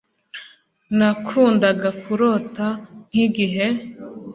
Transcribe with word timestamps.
nakundaga 0.97 1.89
kurota 2.03 2.65
nkigihe 3.09 3.67